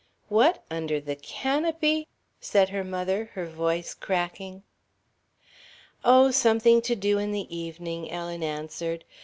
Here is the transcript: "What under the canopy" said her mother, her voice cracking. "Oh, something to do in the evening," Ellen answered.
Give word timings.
"What 0.29 0.63
under 0.71 0.99
the 0.99 1.15
canopy" 1.15 2.07
said 2.39 2.69
her 2.69 2.83
mother, 2.83 3.29
her 3.33 3.45
voice 3.45 3.93
cracking. 3.93 4.63
"Oh, 6.03 6.31
something 6.31 6.81
to 6.81 6.95
do 6.95 7.19
in 7.19 7.31
the 7.31 7.55
evening," 7.55 8.09
Ellen 8.09 8.41
answered. 8.41 9.05